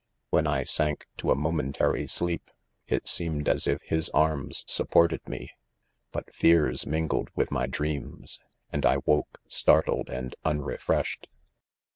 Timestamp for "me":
5.29-5.51